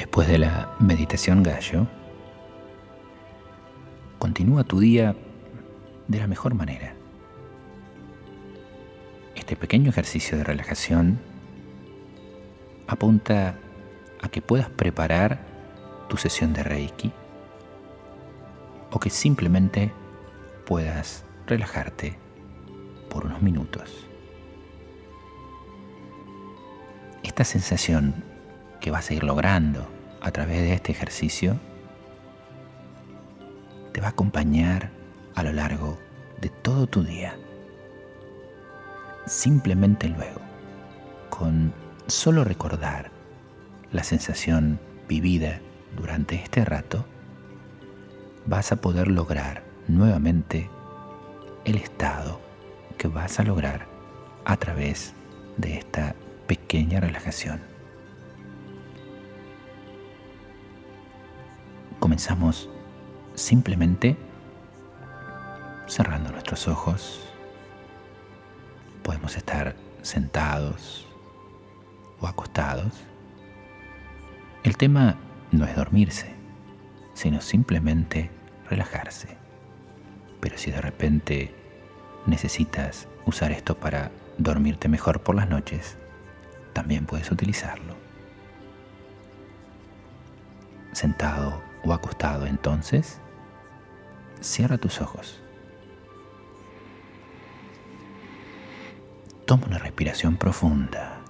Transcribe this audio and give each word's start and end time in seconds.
Después 0.00 0.28
de 0.28 0.38
la 0.38 0.74
meditación 0.78 1.42
gallo, 1.42 1.86
continúa 4.18 4.64
tu 4.64 4.80
día 4.80 5.14
de 6.08 6.18
la 6.18 6.26
mejor 6.26 6.54
manera. 6.54 6.94
Este 9.34 9.56
pequeño 9.56 9.90
ejercicio 9.90 10.38
de 10.38 10.44
relajación 10.44 11.20
apunta 12.86 13.58
a 14.22 14.30
que 14.30 14.40
puedas 14.40 14.70
preparar 14.70 15.44
tu 16.08 16.16
sesión 16.16 16.54
de 16.54 16.62
Reiki 16.62 17.12
o 18.90 18.98
que 18.98 19.10
simplemente 19.10 19.92
puedas 20.64 21.26
relajarte 21.46 22.16
por 23.10 23.26
unos 23.26 23.42
minutos. 23.42 24.06
Esta 27.22 27.44
sensación 27.44 28.29
que 28.80 28.90
vas 28.90 29.10
a 29.10 29.14
ir 29.14 29.24
logrando 29.24 29.86
a 30.20 30.30
través 30.30 30.58
de 30.58 30.72
este 30.72 30.92
ejercicio 30.92 31.56
te 33.92 34.00
va 34.00 34.08
a 34.08 34.10
acompañar 34.10 34.90
a 35.34 35.42
lo 35.42 35.52
largo 35.52 35.98
de 36.40 36.48
todo 36.48 36.86
tu 36.86 37.02
día. 37.02 37.36
Simplemente 39.26 40.08
luego, 40.08 40.40
con 41.28 41.72
solo 42.06 42.44
recordar 42.44 43.10
la 43.92 44.04
sensación 44.04 44.80
vivida 45.08 45.60
durante 45.96 46.36
este 46.36 46.64
rato, 46.64 47.04
vas 48.46 48.72
a 48.72 48.76
poder 48.76 49.08
lograr 49.08 49.62
nuevamente 49.88 50.70
el 51.64 51.76
estado 51.76 52.40
que 52.96 53.08
vas 53.08 53.38
a 53.40 53.44
lograr 53.44 53.86
a 54.44 54.56
través 54.56 55.14
de 55.56 55.76
esta 55.76 56.14
pequeña 56.46 57.00
relajación. 57.00 57.69
Comenzamos 62.10 62.68
simplemente 63.36 64.16
cerrando 65.86 66.32
nuestros 66.32 66.66
ojos. 66.66 67.24
Podemos 69.04 69.36
estar 69.36 69.76
sentados 70.02 71.06
o 72.20 72.26
acostados. 72.26 72.94
El 74.64 74.76
tema 74.76 75.18
no 75.52 75.64
es 75.66 75.76
dormirse, 75.76 76.34
sino 77.14 77.40
simplemente 77.40 78.28
relajarse. 78.68 79.36
Pero 80.40 80.58
si 80.58 80.72
de 80.72 80.80
repente 80.80 81.54
necesitas 82.26 83.06
usar 83.24 83.52
esto 83.52 83.76
para 83.76 84.10
dormirte 84.36 84.88
mejor 84.88 85.22
por 85.22 85.36
las 85.36 85.48
noches, 85.48 85.96
también 86.72 87.06
puedes 87.06 87.30
utilizarlo. 87.30 87.94
Sentado 90.90 91.69
o 91.84 91.92
acostado 91.92 92.46
entonces, 92.46 93.20
cierra 94.40 94.78
tus 94.78 95.00
ojos. 95.00 95.40
Toma 99.46 99.66
una 99.66 99.78
respiración 99.78 100.36
profunda. 100.36 101.20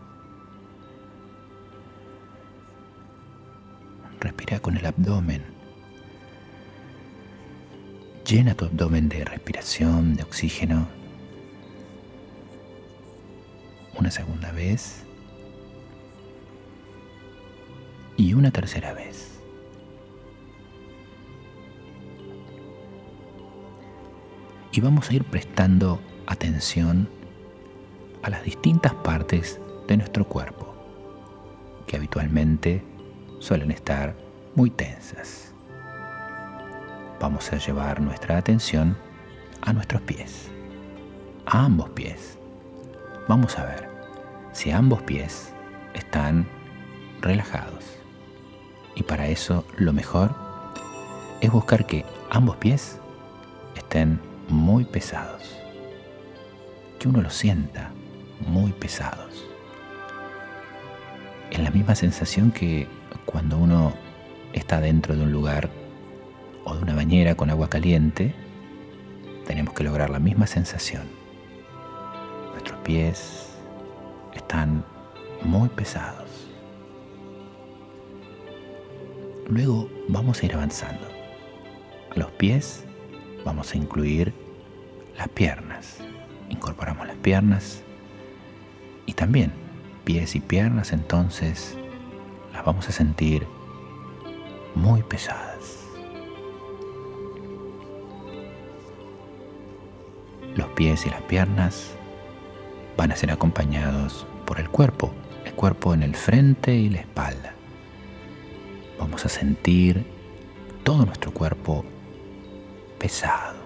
Respira 4.20 4.60
con 4.60 4.76
el 4.76 4.84
abdomen. 4.84 5.42
Llena 8.26 8.54
tu 8.54 8.66
abdomen 8.66 9.08
de 9.08 9.24
respiración, 9.24 10.14
de 10.14 10.22
oxígeno. 10.22 10.86
Una 13.98 14.10
segunda 14.10 14.52
vez. 14.52 15.04
Y 18.18 18.34
una 18.34 18.50
tercera 18.50 18.92
vez. 18.92 19.29
Y 24.72 24.80
vamos 24.80 25.10
a 25.10 25.14
ir 25.14 25.24
prestando 25.24 26.00
atención 26.26 27.08
a 28.22 28.30
las 28.30 28.44
distintas 28.44 28.94
partes 28.94 29.60
de 29.88 29.96
nuestro 29.96 30.26
cuerpo 30.26 30.74
que 31.86 31.96
habitualmente 31.96 32.84
suelen 33.40 33.72
estar 33.72 34.14
muy 34.54 34.70
tensas. 34.70 35.52
Vamos 37.18 37.52
a 37.52 37.56
llevar 37.56 38.00
nuestra 38.00 38.36
atención 38.36 38.96
a 39.60 39.72
nuestros 39.72 40.02
pies, 40.02 40.48
a 41.46 41.64
ambos 41.64 41.90
pies. 41.90 42.38
Vamos 43.28 43.58
a 43.58 43.64
ver 43.64 43.88
si 44.52 44.70
ambos 44.70 45.02
pies 45.02 45.52
están 45.94 46.46
relajados. 47.20 47.84
Y 48.94 49.02
para 49.02 49.28
eso 49.28 49.64
lo 49.76 49.92
mejor 49.92 50.34
es 51.40 51.50
buscar 51.50 51.86
que 51.86 52.04
ambos 52.30 52.56
pies 52.56 52.98
estén 53.74 54.20
muy 54.50 54.84
pesados. 54.84 55.56
Que 56.98 57.08
uno 57.08 57.22
los 57.22 57.34
sienta 57.34 57.90
muy 58.46 58.72
pesados. 58.72 59.46
Es 61.50 61.58
la 61.58 61.70
misma 61.70 61.94
sensación 61.94 62.52
que 62.52 62.86
cuando 63.24 63.58
uno 63.58 63.94
está 64.52 64.80
dentro 64.80 65.16
de 65.16 65.22
un 65.22 65.32
lugar 65.32 65.70
o 66.64 66.74
de 66.74 66.82
una 66.82 66.94
bañera 66.94 67.34
con 67.34 67.50
agua 67.50 67.68
caliente, 67.68 68.34
tenemos 69.46 69.74
que 69.74 69.84
lograr 69.84 70.10
la 70.10 70.18
misma 70.18 70.46
sensación. 70.46 71.02
Nuestros 72.52 72.78
pies 72.80 73.48
están 74.34 74.84
muy 75.42 75.68
pesados. 75.70 76.28
Luego 79.48 79.90
vamos 80.08 80.42
a 80.42 80.46
ir 80.46 80.54
avanzando. 80.54 81.06
A 82.14 82.18
los 82.18 82.30
pies 82.32 82.84
vamos 83.44 83.72
a 83.74 83.76
incluir 83.76 84.32
las 85.16 85.28
piernas. 85.28 85.98
Incorporamos 86.48 87.06
las 87.06 87.16
piernas 87.16 87.82
y 89.06 89.12
también 89.12 89.52
pies 90.04 90.34
y 90.34 90.40
piernas, 90.40 90.92
entonces 90.92 91.76
las 92.52 92.64
vamos 92.64 92.88
a 92.88 92.92
sentir 92.92 93.46
muy 94.74 95.02
pesadas. 95.02 95.86
Los 100.54 100.68
pies 100.70 101.06
y 101.06 101.10
las 101.10 101.22
piernas 101.22 101.94
van 102.96 103.12
a 103.12 103.16
ser 103.16 103.30
acompañados 103.30 104.26
por 104.44 104.58
el 104.58 104.68
cuerpo, 104.68 105.12
el 105.44 105.54
cuerpo 105.54 105.94
en 105.94 106.02
el 106.02 106.16
frente 106.16 106.74
y 106.74 106.88
la 106.88 107.00
espalda. 107.00 107.54
Vamos 108.98 109.24
a 109.24 109.28
sentir 109.28 110.04
todo 110.82 111.06
nuestro 111.06 111.32
cuerpo 111.32 111.84
pesado, 112.98 113.59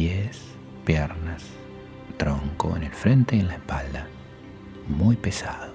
pies, 0.00 0.40
piernas, 0.86 1.42
tronco 2.16 2.74
en 2.74 2.84
el 2.84 2.90
frente 2.90 3.36
y 3.36 3.40
en 3.40 3.48
la 3.48 3.56
espalda, 3.56 4.06
muy 4.88 5.14
pesado. 5.14 5.74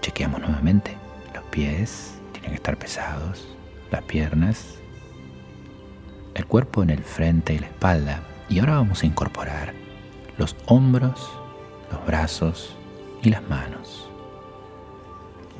Chequeamos 0.00 0.40
nuevamente, 0.40 0.96
los 1.32 1.44
pies 1.44 2.18
tienen 2.32 2.50
que 2.50 2.56
estar 2.56 2.76
pesados, 2.76 3.46
las 3.92 4.02
piernas, 4.02 4.80
el 6.34 6.46
cuerpo 6.46 6.82
en 6.82 6.90
el 6.90 7.04
frente 7.04 7.54
y 7.54 7.60
la 7.60 7.68
espalda. 7.68 8.24
Y 8.48 8.58
ahora 8.58 8.74
vamos 8.74 9.04
a 9.04 9.06
incorporar 9.06 9.72
los 10.36 10.56
hombros, 10.66 11.30
los 11.92 12.04
brazos 12.04 12.76
y 13.22 13.30
las 13.30 13.48
manos. 13.48 14.10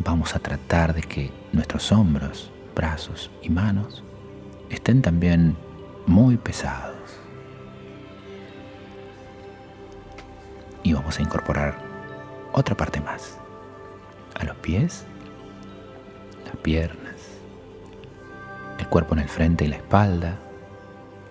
Vamos 0.01 0.35
a 0.35 0.41
tratar 0.41 0.95
de 0.95 1.03
que 1.03 1.31
nuestros 1.53 1.93
hombros, 1.93 2.51
brazos 2.75 3.31
y 3.41 3.51
manos 3.51 4.03
estén 4.71 5.03
también 5.03 5.57
muy 6.07 6.37
pesados. 6.37 6.97
Y 10.83 10.93
vamos 10.93 11.19
a 11.19 11.23
incorporar 11.23 11.79
otra 12.53 12.77
parte 12.77 13.01
más. 13.01 13.37
A 14.39 14.45
los 14.45 14.57
pies, 14.57 15.05
las 16.45 16.57
piernas, 16.59 17.17
el 18.79 18.89
cuerpo 18.89 19.15
en 19.15 19.21
el 19.21 19.29
frente 19.29 19.65
y 19.65 19.69
la 19.69 19.77
espalda, 19.77 20.39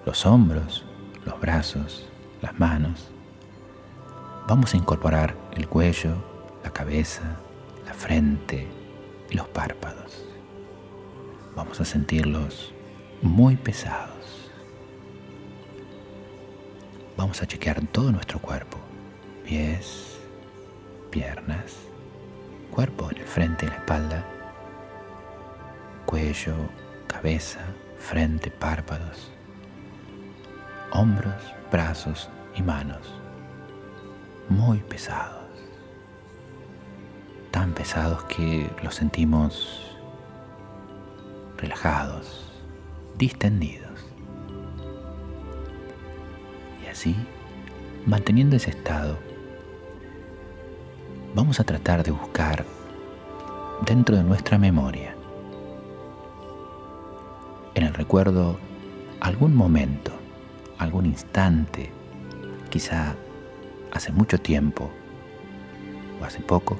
los 0.05 0.25
hombros, 0.25 0.85
los 1.25 1.39
brazos, 1.39 2.07
las 2.41 2.59
manos. 2.59 3.09
Vamos 4.47 4.73
a 4.73 4.77
incorporar 4.77 5.35
el 5.55 5.67
cuello, 5.67 6.15
la 6.63 6.71
cabeza, 6.71 7.37
la 7.85 7.93
frente 7.93 8.67
y 9.29 9.35
los 9.35 9.47
párpados. 9.47 10.25
Vamos 11.55 11.81
a 11.81 11.85
sentirlos 11.85 12.73
muy 13.21 13.55
pesados. 13.55 14.51
Vamos 17.15 17.41
a 17.41 17.47
chequear 17.47 17.85
todo 17.87 18.11
nuestro 18.11 18.39
cuerpo. 18.39 18.77
Pies, 19.45 20.17
piernas, 21.09 21.75
cuerpo 22.71 23.09
en 23.11 23.17
el 23.17 23.25
frente 23.25 23.65
y 23.65 23.69
la 23.69 23.75
espalda, 23.75 24.25
cuello, 26.05 26.55
cabeza, 27.07 27.61
frente, 27.97 28.51
párpados 28.51 29.31
hombros, 30.91 31.35
brazos 31.71 32.29
y 32.55 32.61
manos, 32.61 33.13
muy 34.49 34.79
pesados, 34.79 35.45
tan 37.51 37.73
pesados 37.73 38.23
que 38.25 38.69
los 38.83 38.95
sentimos 38.95 39.95
relajados, 41.57 42.46
distendidos. 43.17 44.05
Y 46.83 46.87
así, 46.89 47.15
manteniendo 48.05 48.55
ese 48.55 48.71
estado, 48.71 49.17
vamos 51.35 51.59
a 51.59 51.63
tratar 51.63 52.03
de 52.03 52.11
buscar 52.11 52.65
dentro 53.85 54.15
de 54.15 54.23
nuestra 54.23 54.57
memoria, 54.57 55.15
en 57.75 57.83
el 57.83 57.93
recuerdo, 57.93 58.57
algún 59.19 59.55
momento 59.55 60.17
algún 60.77 61.05
instante, 61.05 61.89
quizá 62.69 63.15
hace 63.91 64.11
mucho 64.11 64.39
tiempo 64.39 64.89
o 66.21 66.25
hace 66.25 66.39
poco, 66.39 66.77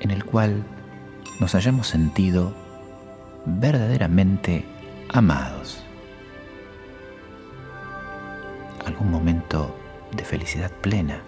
en 0.00 0.10
el 0.10 0.24
cual 0.24 0.62
nos 1.40 1.54
hayamos 1.54 1.86
sentido 1.86 2.54
verdaderamente 3.46 4.64
amados. 5.08 5.82
Algún 8.84 9.10
momento 9.10 9.74
de 10.14 10.24
felicidad 10.24 10.70
plena. 10.80 11.22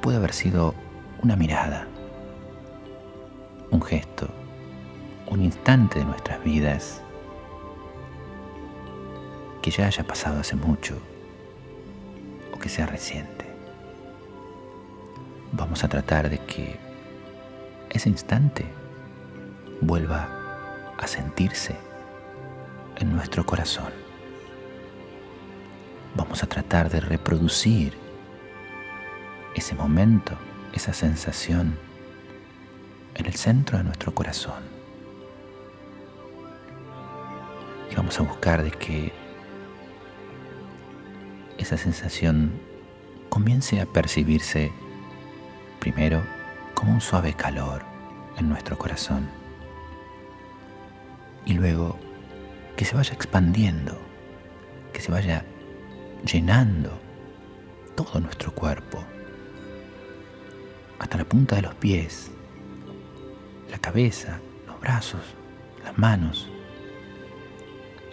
Puede 0.00 0.16
haber 0.16 0.32
sido 0.32 0.74
una 1.22 1.36
mirada, 1.36 1.86
un 3.70 3.80
gesto, 3.82 4.28
un 5.28 5.42
instante 5.42 5.98
de 5.98 6.04
nuestras 6.04 6.42
vidas 6.42 7.02
que 9.62 9.70
ya 9.70 9.86
haya 9.86 10.04
pasado 10.04 10.40
hace 10.40 10.56
mucho 10.56 10.98
o 12.54 12.58
que 12.58 12.68
sea 12.68 12.86
reciente. 12.86 13.46
Vamos 15.52 15.84
a 15.84 15.88
tratar 15.88 16.28
de 16.28 16.38
que 16.38 16.76
ese 17.90 18.08
instante 18.10 18.66
vuelva 19.80 20.28
a 20.98 21.06
sentirse 21.06 21.76
en 22.96 23.14
nuestro 23.14 23.44
corazón. 23.44 23.92
Vamos 26.14 26.42
a 26.42 26.46
tratar 26.46 26.90
de 26.90 27.00
reproducir 27.00 27.94
ese 29.54 29.74
momento, 29.74 30.36
esa 30.72 30.92
sensación 30.92 31.76
en 33.14 33.26
el 33.26 33.34
centro 33.34 33.78
de 33.78 33.84
nuestro 33.84 34.14
corazón. 34.14 34.62
Y 37.90 37.94
vamos 37.94 38.18
a 38.18 38.22
buscar 38.22 38.62
de 38.62 38.70
que 38.70 39.12
esa 41.58 41.76
sensación 41.76 42.52
comience 43.28 43.80
a 43.80 43.86
percibirse 43.86 44.72
primero 45.80 46.22
como 46.74 46.92
un 46.92 47.00
suave 47.00 47.34
calor 47.34 47.82
en 48.36 48.48
nuestro 48.48 48.76
corazón 48.76 49.43
y 51.46 51.54
luego 51.54 51.98
que 52.76 52.84
se 52.84 52.96
vaya 52.96 53.12
expandiendo, 53.14 53.98
que 54.92 55.00
se 55.00 55.12
vaya 55.12 55.44
llenando 56.24 56.98
todo 57.94 58.20
nuestro 58.20 58.52
cuerpo, 58.52 59.04
hasta 60.98 61.18
la 61.18 61.24
punta 61.24 61.56
de 61.56 61.62
los 61.62 61.74
pies, 61.74 62.30
la 63.70 63.78
cabeza, 63.78 64.40
los 64.66 64.80
brazos, 64.80 65.20
las 65.84 65.96
manos, 65.98 66.50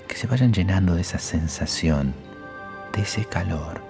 que 0.07 0.15
se 0.15 0.27
vayan 0.27 0.53
llenando 0.53 0.95
de 0.95 1.01
esa 1.01 1.19
sensación 1.19 2.13
de 2.93 3.01
ese 3.03 3.25
calor, 3.25 3.81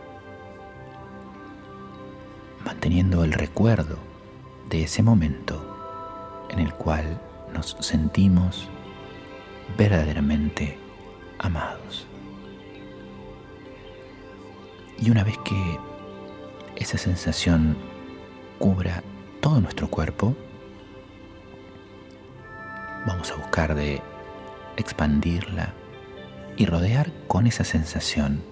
manteniendo 2.64 3.24
el 3.24 3.34
recuerdo 3.34 3.98
de 4.70 4.84
ese 4.84 5.02
momento 5.02 6.48
en 6.50 6.60
el 6.60 6.74
cual 6.74 7.20
nos 7.54 7.76
sentimos 7.80 8.70
verdaderamente 9.78 10.78
amados. 11.40 12.08
Y 15.00 15.10
una 15.10 15.24
vez 15.24 15.38
que 15.40 15.80
esa 16.76 16.98
sensación 16.98 17.78
cubra 18.60 19.04
todo 19.40 19.60
nuestro 19.60 19.90
cuerpo, 19.90 20.36
vamos 23.08 23.32
a 23.32 23.36
buscar 23.36 23.74
de 23.74 24.02
expandirla 24.78 25.74
y 26.58 26.66
rodear 26.66 27.12
con 27.28 27.48
esa 27.48 27.64
sensación 27.64 28.44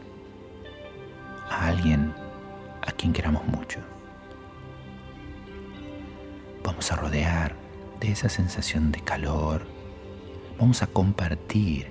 a 1.49 1.67
alguien 1.67 2.13
a 2.81 2.91
quien 2.91 3.13
queramos 3.13 3.45
mucho. 3.45 3.79
Vamos 6.63 6.91
a 6.91 6.95
rodear 6.95 7.55
de 7.99 8.11
esa 8.11 8.29
sensación 8.29 8.91
de 8.91 9.01
calor, 9.01 9.67
vamos 10.59 10.83
a 10.83 10.87
compartir 10.87 11.87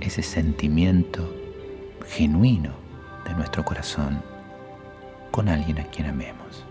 ese 0.00 0.22
sentimiento 0.22 1.30
genuino 2.06 2.72
de 3.26 3.34
nuestro 3.34 3.64
corazón 3.64 4.22
con 5.30 5.48
alguien 5.48 5.78
a 5.78 5.84
quien 5.84 6.08
amemos. 6.08 6.64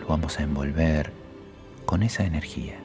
Lo 0.00 0.06
vamos 0.06 0.38
a 0.38 0.42
envolver 0.42 1.12
con 1.84 2.02
esa 2.02 2.24
energía. 2.24 2.78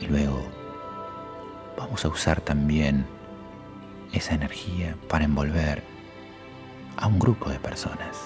Y 0.00 0.06
luego 0.06 0.42
vamos 1.76 2.04
a 2.06 2.08
usar 2.08 2.40
también 2.40 3.04
esa 4.14 4.34
energía 4.34 4.96
para 5.08 5.26
envolver 5.26 5.82
a 6.96 7.06
un 7.06 7.18
grupo 7.18 7.50
de 7.50 7.58
personas. 7.58 8.16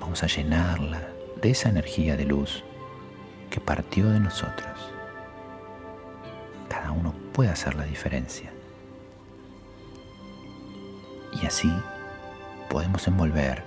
Vamos 0.00 0.24
a 0.24 0.26
llenarla 0.26 1.15
de 1.40 1.50
esa 1.50 1.68
energía 1.68 2.16
de 2.16 2.24
luz 2.24 2.64
que 3.50 3.60
partió 3.60 4.10
de 4.10 4.20
nosotros. 4.20 4.92
Cada 6.68 6.90
uno 6.90 7.14
puede 7.32 7.50
hacer 7.50 7.74
la 7.74 7.84
diferencia. 7.84 8.52
Y 11.40 11.46
así 11.46 11.70
podemos 12.68 13.06
envolver 13.06 13.62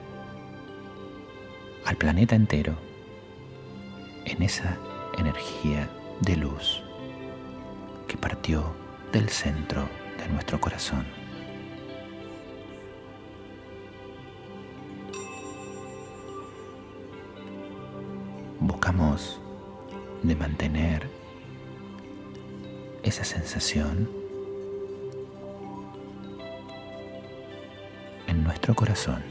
al 1.86 1.96
planeta 1.96 2.36
entero 2.36 2.76
en 4.26 4.44
esa 4.44 4.78
energía 5.18 5.90
de 6.22 6.36
luz 6.36 6.84
que 8.08 8.18
partió 8.18 8.74
del 9.12 9.30
centro 9.30 9.88
de 10.18 10.28
nuestro 10.30 10.60
corazón. 10.60 11.19
De 20.24 20.36
mantener 20.36 21.08
esa 23.03 23.24
sensación 23.24 24.10
en 28.25 28.43
nuestro 28.43 28.74
corazón. 28.74 29.22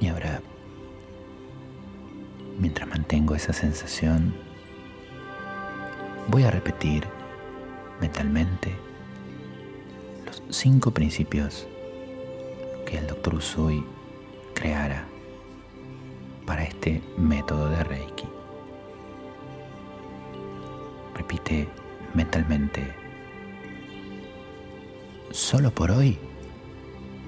Y 0.00 0.06
ahora, 0.06 0.40
mientras 2.56 2.88
mantengo 2.88 3.34
esa 3.34 3.52
sensación, 3.52 4.32
voy 6.28 6.44
a 6.44 6.52
repetir 6.52 7.02
mentalmente 8.00 8.83
cinco 10.50 10.90
principios 10.90 11.66
que 12.86 12.98
el 12.98 13.06
doctor 13.06 13.34
Usui 13.34 13.84
creara 14.54 15.06
para 16.46 16.64
este 16.64 17.02
método 17.16 17.68
de 17.70 17.84
Reiki. 17.84 18.28
Repite 21.14 21.68
mentalmente, 22.12 22.94
solo 25.30 25.70
por 25.70 25.90
hoy 25.90 26.18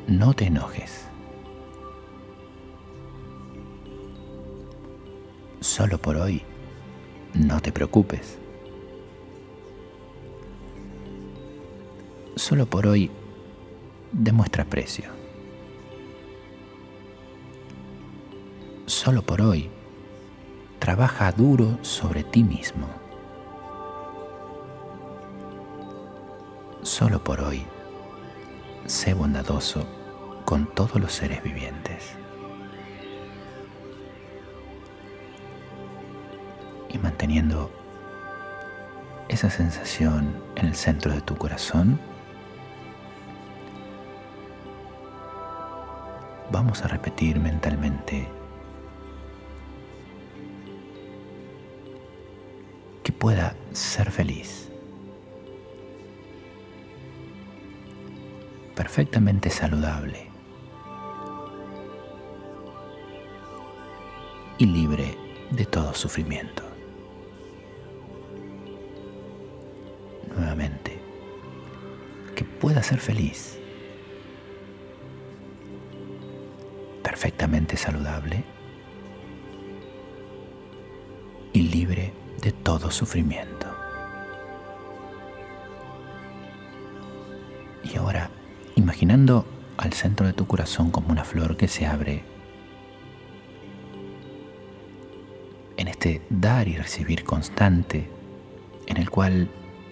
no 0.06 0.34
te 0.34 0.46
enojes. 0.46 1.06
Solo 5.60 5.98
por 5.98 6.16
hoy 6.16 6.42
no 7.34 7.60
te 7.60 7.72
preocupes. 7.72 8.38
Solo 12.48 12.66
por 12.66 12.86
hoy 12.86 13.10
demuestra 14.12 14.64
precio. 14.64 15.06
Solo 18.86 19.22
por 19.22 19.42
hoy 19.42 19.68
trabaja 20.78 21.32
duro 21.32 21.76
sobre 21.82 22.22
ti 22.22 22.44
mismo. 22.44 22.86
Solo 26.82 27.24
por 27.24 27.40
hoy 27.40 27.64
sé 28.84 29.12
bondadoso 29.12 29.84
con 30.44 30.72
todos 30.72 31.00
los 31.00 31.12
seres 31.12 31.42
vivientes. 31.42 32.12
Y 36.90 36.98
manteniendo 36.98 37.72
esa 39.28 39.50
sensación 39.50 40.32
en 40.54 40.66
el 40.66 40.76
centro 40.76 41.10
de 41.10 41.22
tu 41.22 41.34
corazón, 41.34 41.98
vamos 46.50 46.82
a 46.82 46.88
repetir 46.88 47.38
mentalmente. 47.38 48.28
Que 53.02 53.12
pueda 53.12 53.56
ser 53.72 54.10
feliz, 54.10 54.70
perfectamente 58.74 59.50
saludable. 59.50 60.26
Y 64.58 64.66
libre 64.66 65.16
de 65.50 65.66
todo 65.66 65.92
sufrimiento. 65.94 66.62
Nuevamente, 70.34 70.98
que 72.34 72.44
pueda 72.44 72.82
ser 72.82 72.98
feliz 72.98 73.55
perfectamente 77.16 77.78
saludable 77.78 78.44
y 81.54 81.60
libre 81.62 82.12
de 82.42 82.52
todo 82.52 82.90
sufrimiento. 82.90 83.66
Y 87.82 87.96
ahora, 87.96 88.28
imaginando 88.74 89.46
al 89.78 89.94
centro 89.94 90.26
de 90.26 90.34
tu 90.34 90.46
corazón 90.46 90.90
como 90.90 91.08
una 91.08 91.24
flor 91.24 91.56
que 91.56 91.68
se 91.68 91.86
abre 91.86 92.22
en 95.78 95.88
este 95.88 96.20
dar 96.28 96.68
y 96.68 96.76
recibir 96.76 97.24
constante, 97.24 98.10
en 98.86 98.98
el 98.98 99.08
cual 99.08 99.48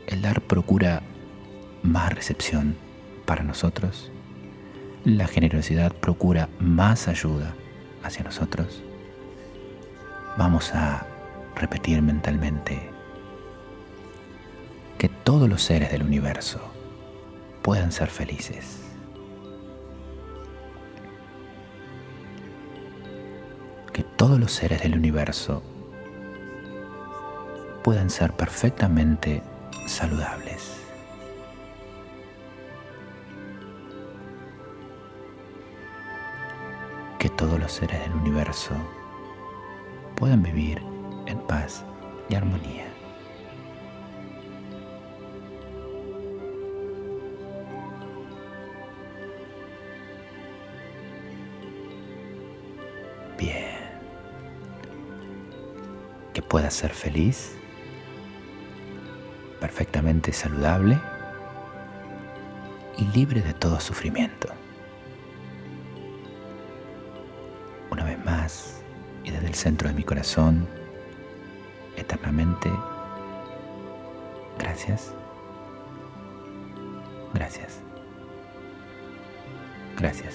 el 0.08 0.20
dar 0.20 0.42
procura 0.42 1.02
más 1.82 2.12
recepción 2.12 2.76
para 3.24 3.42
nosotros, 3.42 4.12
la 5.04 5.26
generosidad 5.26 5.92
procura 5.92 6.48
más 6.58 7.08
ayuda 7.08 7.54
hacia 8.02 8.24
nosotros, 8.24 8.82
vamos 10.38 10.74
a 10.74 11.06
repetir 11.54 12.00
mentalmente 12.00 12.90
que 14.96 15.08
todos 15.08 15.48
los 15.48 15.62
seres 15.62 15.92
del 15.92 16.02
universo 16.02 16.60
puedan 17.62 17.92
ser 17.92 18.08
felices. 18.08 18.80
Que 23.92 24.02
todos 24.02 24.40
los 24.40 24.52
seres 24.52 24.82
del 24.82 24.96
universo 24.96 25.62
puedan 27.82 28.08
ser 28.08 28.32
perfectamente 28.32 29.42
saludables. 29.86 30.83
Los 37.64 37.72
seres 37.72 37.98
del 37.98 38.12
universo 38.12 38.74
puedan 40.16 40.42
vivir 40.42 40.82
en 41.24 41.38
paz 41.46 41.82
y 42.28 42.34
armonía. 42.34 42.84
Bien. 53.38 53.78
Que 56.34 56.42
pueda 56.42 56.70
ser 56.70 56.90
feliz, 56.90 57.56
perfectamente 59.58 60.34
saludable 60.34 61.00
y 62.98 63.06
libre 63.06 63.40
de 63.40 63.54
todo 63.54 63.80
sufrimiento. 63.80 64.52
Centro 69.64 69.88
de 69.88 69.94
mi 69.94 70.02
corazón, 70.02 70.68
eternamente, 71.96 72.70
gracias, 74.58 75.14
gracias, 77.32 77.80
gracias. 79.96 80.34